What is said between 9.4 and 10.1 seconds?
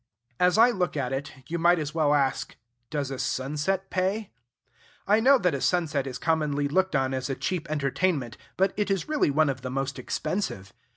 of the most